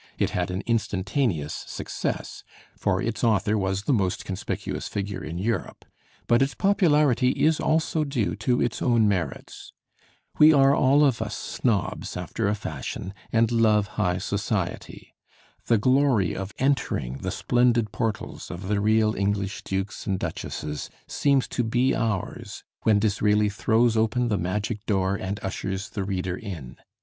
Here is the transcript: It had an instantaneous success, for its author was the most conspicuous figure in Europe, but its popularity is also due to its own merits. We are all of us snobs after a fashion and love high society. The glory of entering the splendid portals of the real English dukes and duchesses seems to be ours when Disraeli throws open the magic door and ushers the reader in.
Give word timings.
It 0.17 0.31
had 0.31 0.49
an 0.49 0.61
instantaneous 0.65 1.53
success, 1.67 2.43
for 2.75 2.99
its 3.03 3.23
author 3.23 3.55
was 3.55 3.83
the 3.83 3.93
most 3.93 4.25
conspicuous 4.25 4.87
figure 4.87 5.23
in 5.23 5.37
Europe, 5.37 5.85
but 6.25 6.41
its 6.41 6.55
popularity 6.55 7.29
is 7.33 7.59
also 7.59 8.03
due 8.03 8.35
to 8.37 8.59
its 8.63 8.81
own 8.81 9.07
merits. 9.07 9.73
We 10.39 10.53
are 10.53 10.73
all 10.73 11.05
of 11.05 11.21
us 11.21 11.37
snobs 11.37 12.17
after 12.17 12.47
a 12.47 12.55
fashion 12.55 13.13
and 13.31 13.51
love 13.51 13.89
high 13.89 14.17
society. 14.17 15.13
The 15.67 15.77
glory 15.77 16.35
of 16.35 16.51
entering 16.57 17.17
the 17.17 17.29
splendid 17.29 17.91
portals 17.91 18.49
of 18.49 18.69
the 18.69 18.79
real 18.81 19.15
English 19.15 19.63
dukes 19.63 20.07
and 20.07 20.17
duchesses 20.17 20.89
seems 21.07 21.47
to 21.49 21.63
be 21.63 21.93
ours 21.93 22.63
when 22.81 22.97
Disraeli 22.97 23.49
throws 23.49 23.95
open 23.95 24.29
the 24.29 24.39
magic 24.39 24.83
door 24.87 25.15
and 25.15 25.39
ushers 25.43 25.89
the 25.89 26.03
reader 26.03 26.35
in. 26.35 26.77